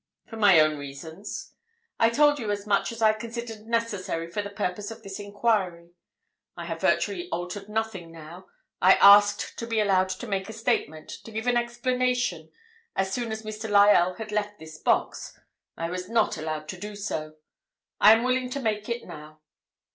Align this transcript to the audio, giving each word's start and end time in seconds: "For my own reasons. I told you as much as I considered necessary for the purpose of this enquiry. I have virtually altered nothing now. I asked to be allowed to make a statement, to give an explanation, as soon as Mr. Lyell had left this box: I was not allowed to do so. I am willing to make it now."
"For 0.25 0.35
my 0.35 0.59
own 0.59 0.79
reasons. 0.79 1.53
I 1.99 2.09
told 2.09 2.39
you 2.39 2.49
as 2.49 2.65
much 2.65 2.91
as 2.91 3.03
I 3.03 3.13
considered 3.13 3.67
necessary 3.67 4.31
for 4.31 4.41
the 4.41 4.49
purpose 4.49 4.89
of 4.89 5.03
this 5.03 5.19
enquiry. 5.19 5.91
I 6.57 6.65
have 6.65 6.81
virtually 6.81 7.29
altered 7.29 7.69
nothing 7.69 8.11
now. 8.11 8.47
I 8.81 8.95
asked 8.95 9.59
to 9.59 9.67
be 9.67 9.79
allowed 9.79 10.09
to 10.09 10.25
make 10.25 10.49
a 10.49 10.53
statement, 10.53 11.09
to 11.23 11.31
give 11.31 11.45
an 11.45 11.55
explanation, 11.55 12.49
as 12.95 13.13
soon 13.13 13.31
as 13.31 13.43
Mr. 13.43 13.69
Lyell 13.69 14.15
had 14.15 14.31
left 14.31 14.57
this 14.57 14.79
box: 14.79 15.39
I 15.77 15.91
was 15.91 16.09
not 16.09 16.35
allowed 16.35 16.67
to 16.69 16.79
do 16.79 16.95
so. 16.95 17.35
I 17.99 18.13
am 18.13 18.23
willing 18.23 18.49
to 18.49 18.59
make 18.59 18.89
it 18.89 19.05
now." 19.05 19.41